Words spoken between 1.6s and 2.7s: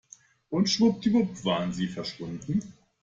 sie verschwunden.